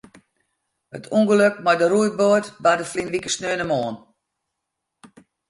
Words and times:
It 0.97 1.03
ûngelok 1.17 1.55
mei 1.65 1.77
de 1.79 1.87
roeiboat 1.91 2.45
barde 2.63 2.85
ferline 2.91 3.13
wike 3.15 3.29
saterdeitemoarn. 3.31 3.95